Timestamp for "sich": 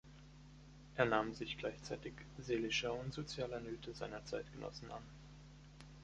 1.35-1.59